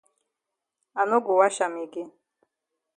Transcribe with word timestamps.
I 0.99 1.01
no 1.09 1.17
go 1.25 1.31
wash 1.39 1.59
am 1.65 1.73
again. 1.83 2.09